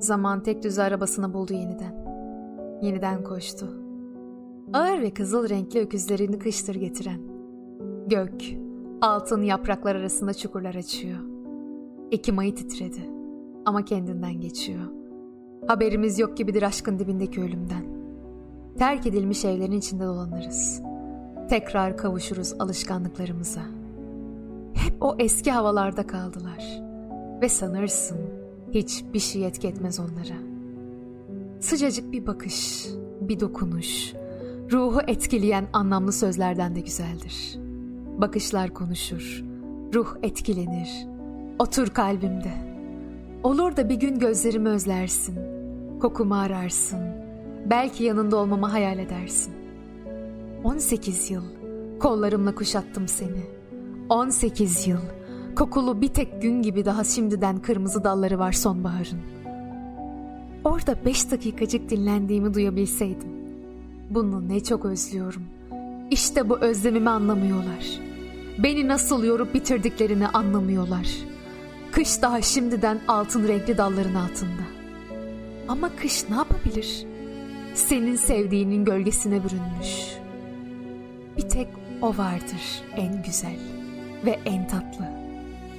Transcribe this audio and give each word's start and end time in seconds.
Zaman 0.00 0.42
tek 0.42 0.62
düz 0.62 0.78
arabasını 0.78 1.34
buldu 1.34 1.52
yeniden. 1.52 1.94
Yeniden 2.82 3.24
koştu. 3.24 3.66
Ağır 4.72 5.02
ve 5.02 5.10
kızıl 5.10 5.48
renkli 5.48 5.80
öküzlerini 5.80 6.38
kıştır 6.38 6.74
getiren. 6.74 7.20
Gök, 8.06 8.42
altın 9.02 9.42
yapraklar 9.42 9.96
arasında 9.96 10.34
çukurlar 10.34 10.74
açıyor. 10.74 11.18
Ekim 12.12 12.38
ayı 12.38 12.54
titredi. 12.54 13.10
Ama 13.64 13.84
kendinden 13.84 14.40
geçiyor. 14.40 14.84
Haberimiz 15.66 16.18
yok 16.18 16.36
gibidir 16.36 16.62
aşkın 16.62 16.98
dibindeki 16.98 17.40
ölümden. 17.40 17.84
Terk 18.78 19.06
edilmiş 19.06 19.44
evlerin 19.44 19.78
içinde 19.78 20.04
dolanırız. 20.04 20.82
Tekrar 21.48 21.96
kavuşuruz 21.96 22.54
alışkanlıklarımıza. 22.58 23.62
Hep 24.74 25.02
o 25.02 25.16
eski 25.18 25.50
havalarda 25.50 26.06
kaldılar. 26.06 26.82
Ve 27.42 27.48
sanırsın 27.48 28.39
hiçbir 28.74 29.18
şey 29.18 29.46
etki 29.46 29.68
etmez 29.68 30.00
onlara. 30.00 30.38
Sıcacık 31.60 32.12
bir 32.12 32.26
bakış, 32.26 32.86
bir 33.20 33.40
dokunuş, 33.40 34.12
ruhu 34.72 35.00
etkileyen 35.06 35.68
anlamlı 35.72 36.12
sözlerden 36.12 36.74
de 36.74 36.80
güzeldir. 36.80 37.58
Bakışlar 38.18 38.74
konuşur, 38.74 39.44
ruh 39.94 40.16
etkilenir. 40.22 40.88
Otur 41.58 41.88
kalbimde. 41.88 42.52
Olur 43.42 43.76
da 43.76 43.88
bir 43.88 43.94
gün 43.94 44.18
gözlerimi 44.18 44.68
özlersin, 44.68 45.38
kokumu 46.00 46.34
ararsın, 46.34 47.00
belki 47.70 48.04
yanında 48.04 48.36
olmamı 48.36 48.66
hayal 48.66 48.98
edersin. 48.98 49.54
18 50.64 51.30
yıl 51.30 51.42
kollarımla 52.00 52.54
kuşattım 52.54 53.08
seni. 53.08 53.42
18 54.08 54.86
yıl 54.86 55.00
kokulu 55.54 56.00
bir 56.00 56.08
tek 56.08 56.42
gün 56.42 56.62
gibi 56.62 56.84
daha 56.84 57.04
şimdiden 57.04 57.58
kırmızı 57.58 58.04
dalları 58.04 58.38
var 58.38 58.52
sonbaharın. 58.52 59.20
Orada 60.64 61.04
beş 61.04 61.30
dakikacık 61.30 61.90
dinlendiğimi 61.90 62.54
duyabilseydim. 62.54 63.28
Bunu 64.10 64.48
ne 64.48 64.60
çok 64.60 64.84
özlüyorum. 64.84 65.42
İşte 66.10 66.48
bu 66.48 66.58
özlemimi 66.58 67.10
anlamıyorlar. 67.10 68.00
Beni 68.58 68.88
nasıl 68.88 69.24
yorup 69.24 69.54
bitirdiklerini 69.54 70.28
anlamıyorlar. 70.28 71.08
Kış 71.92 72.22
daha 72.22 72.42
şimdiden 72.42 73.00
altın 73.08 73.48
renkli 73.48 73.78
dalların 73.78 74.14
altında. 74.14 74.62
Ama 75.68 75.90
kış 75.96 76.24
ne 76.30 76.36
yapabilir? 76.36 77.06
Senin 77.74 78.16
sevdiğinin 78.16 78.84
gölgesine 78.84 79.44
bürünmüş. 79.44 80.16
Bir 81.36 81.48
tek 81.48 81.68
o 82.02 82.16
vardır 82.16 82.82
en 82.96 83.22
güzel 83.22 83.58
ve 84.24 84.38
en 84.44 84.68
tatlı. 84.68 85.29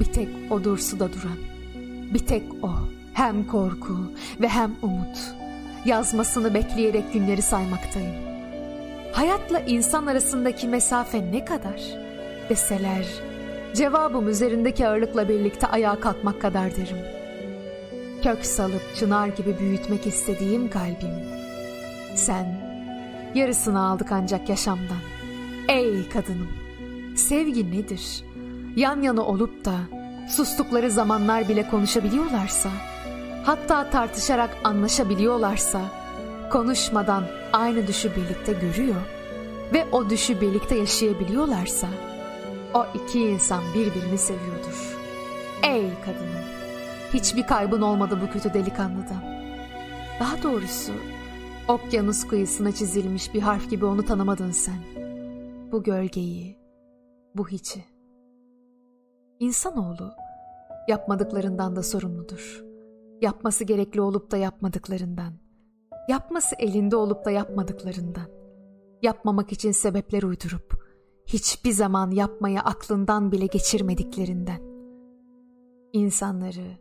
Bir 0.00 0.04
tek 0.04 0.28
odur 0.50 0.78
suda 0.78 1.08
duran. 1.12 1.38
Bir 2.14 2.26
tek 2.26 2.42
o. 2.62 2.70
Hem 3.14 3.46
korku 3.46 4.12
ve 4.40 4.48
hem 4.48 4.74
umut. 4.82 5.18
Yazmasını 5.84 6.54
bekleyerek 6.54 7.12
günleri 7.12 7.42
saymaktayım. 7.42 8.14
Hayatla 9.12 9.60
insan 9.60 10.06
arasındaki 10.06 10.68
mesafe 10.68 11.32
ne 11.32 11.44
kadar? 11.44 11.80
Deseler, 12.48 13.06
cevabım 13.74 14.28
üzerindeki 14.28 14.88
ağırlıkla 14.88 15.28
birlikte 15.28 15.66
ayağa 15.66 16.00
kalkmak 16.00 16.40
kadar 16.40 16.76
derim. 16.76 16.98
Kök 18.22 18.46
salıp 18.46 18.96
çınar 18.96 19.28
gibi 19.28 19.58
büyütmek 19.58 20.06
istediğim 20.06 20.70
kalbim. 20.70 21.14
Sen, 22.14 22.60
yarısını 23.34 23.80
aldık 23.86 24.12
ancak 24.12 24.48
yaşamdan. 24.48 25.02
Ey 25.68 26.08
kadınım, 26.08 26.48
sevgi 27.16 27.70
nedir? 27.70 28.24
Yan 28.76 29.02
yana 29.02 29.22
olup 29.22 29.64
da 29.64 29.74
sustukları 30.28 30.90
zamanlar 30.90 31.48
bile 31.48 31.70
konuşabiliyorlarsa, 31.70 32.70
hatta 33.44 33.90
tartışarak 33.90 34.56
anlaşabiliyorlarsa, 34.64 35.80
konuşmadan 36.50 37.24
aynı 37.52 37.86
düşü 37.86 38.10
birlikte 38.16 38.52
görüyor 38.52 39.00
ve 39.72 39.86
o 39.92 40.10
düşü 40.10 40.40
birlikte 40.40 40.74
yaşayabiliyorlarsa, 40.74 41.86
o 42.74 42.86
iki 42.94 43.20
insan 43.20 43.62
birbirini 43.74 44.18
seviyordur. 44.18 44.96
Ey 45.62 45.90
kadınım, 46.04 46.44
hiçbir 47.14 47.46
kaybın 47.46 47.82
olmadı 47.82 48.18
bu 48.26 48.32
kötü 48.32 48.54
delikanlıdan. 48.54 49.24
Daha 50.20 50.42
doğrusu, 50.42 50.92
okyanus 51.68 52.26
kıyısına 52.26 52.72
çizilmiş 52.72 53.34
bir 53.34 53.42
harf 53.42 53.70
gibi 53.70 53.84
onu 53.84 54.04
tanımadın 54.04 54.50
sen. 54.50 54.78
Bu 55.72 55.82
gölgeyi, 55.82 56.56
bu 57.34 57.48
hiçi. 57.48 57.91
İnsanoğlu 59.42 60.12
yapmadıklarından 60.88 61.76
da 61.76 61.82
sorumludur. 61.82 62.64
Yapması 63.20 63.64
gerekli 63.64 64.00
olup 64.00 64.30
da 64.30 64.36
yapmadıklarından. 64.36 65.32
Yapması 66.08 66.56
elinde 66.58 66.96
olup 66.96 67.24
da 67.24 67.30
yapmadıklarından. 67.30 68.28
Yapmamak 69.02 69.52
için 69.52 69.72
sebepler 69.72 70.22
uydurup 70.22 70.84
hiçbir 71.26 71.72
zaman 71.72 72.10
yapmaya 72.10 72.62
aklından 72.62 73.32
bile 73.32 73.46
geçirmediklerinden. 73.46 74.60
İnsanları, 75.92 76.78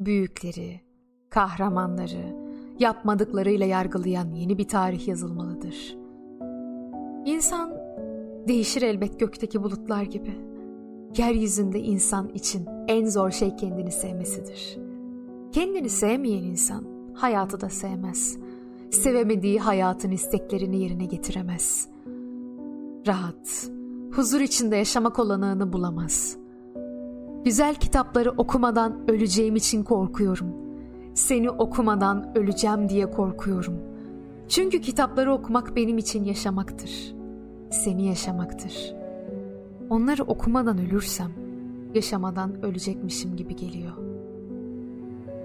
büyükleri, 0.00 0.80
kahramanları 1.30 2.36
yapmadıklarıyla 2.78 3.66
yargılayan 3.66 4.34
yeni 4.34 4.58
bir 4.58 4.68
tarih 4.68 5.08
yazılmalıdır. 5.08 5.96
İnsan 7.24 7.70
değişir 8.48 8.82
elbet 8.82 9.20
gökteki 9.20 9.62
bulutlar 9.62 10.02
gibi.'' 10.02 10.51
Yeryüzünde 11.16 11.80
insan 11.80 12.28
için 12.28 12.66
en 12.88 13.06
zor 13.06 13.30
şey 13.30 13.56
kendini 13.56 13.92
sevmesidir. 13.92 14.78
Kendini 15.52 15.88
sevmeyen 15.88 16.42
insan 16.42 16.84
hayatı 17.14 17.60
da 17.60 17.68
sevmez. 17.68 18.38
Sevemediği 18.90 19.60
hayatın 19.60 20.10
isteklerini 20.10 20.78
yerine 20.78 21.04
getiremez. 21.04 21.88
Rahat, 23.06 23.70
huzur 24.14 24.40
içinde 24.40 24.76
yaşamak 24.76 25.18
olanağını 25.18 25.72
bulamaz. 25.72 26.36
Güzel 27.44 27.74
kitapları 27.74 28.30
okumadan 28.30 29.10
öleceğim 29.10 29.56
için 29.56 29.82
korkuyorum. 29.82 30.48
Seni 31.14 31.50
okumadan 31.50 32.38
öleceğim 32.38 32.88
diye 32.88 33.10
korkuyorum. 33.10 33.74
Çünkü 34.48 34.80
kitapları 34.80 35.32
okumak 35.32 35.76
benim 35.76 35.98
için 35.98 36.24
yaşamaktır. 36.24 37.14
Seni 37.70 38.06
yaşamaktır.'' 38.06 39.01
Onları 39.90 40.22
okumadan 40.22 40.78
ölürsem 40.78 41.30
yaşamadan 41.94 42.62
ölecekmişim 42.64 43.36
gibi 43.36 43.56
geliyor. 43.56 43.92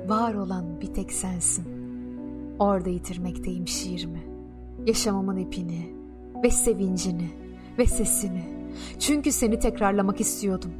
Var 0.07 0.33
olan 0.33 0.81
bir 0.81 0.87
tek 0.87 1.11
sensin. 1.11 1.65
Orada 2.59 2.89
yitirmekteyim 2.89 3.67
şiirimi. 3.67 4.23
Yaşamamın 4.85 5.37
ipini 5.37 5.93
ve 6.43 6.51
sevincini 6.51 7.29
ve 7.77 7.85
sesini. 7.85 8.43
Çünkü 8.99 9.31
seni 9.31 9.59
tekrarlamak 9.59 10.21
istiyordum. 10.21 10.71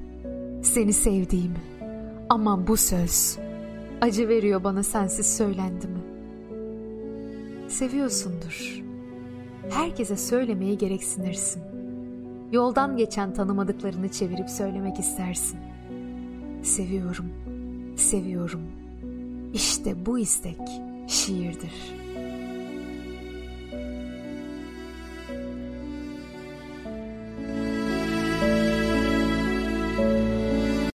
Seni 0.63 0.93
sevdiğimi. 0.93 1.61
Ama 2.29 2.67
bu 2.67 2.77
söz 2.77 3.37
acı 4.01 4.27
veriyor 4.27 4.63
bana 4.63 4.83
sensiz 4.83 5.37
söylendi 5.37 5.87
mi? 5.87 5.99
Seviyorsundur. 7.67 8.83
Herkese 9.69 10.17
söylemeye 10.17 10.75
gereksinirsin 10.75 11.76
Yoldan 12.51 12.97
geçen 12.97 13.33
tanımadıklarını 13.33 14.09
çevirip 14.09 14.49
söylemek 14.49 14.99
istersin. 14.99 15.59
Seviyorum, 16.63 17.29
seviyorum. 17.95 18.61
İşte 19.53 20.05
bu 20.05 20.19
istek 20.19 20.59
şiirdir.'' 21.07 21.96